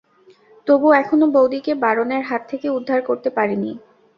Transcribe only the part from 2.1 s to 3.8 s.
হাত থেকে উদ্ধার করতে পারিনি।